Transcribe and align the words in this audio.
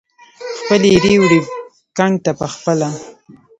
خپلې 0.59 0.87
ایرې 0.93 1.15
وړي 1.21 1.39
ګنګ 1.97 2.15
ته 2.25 2.31
پخپله 2.39 2.89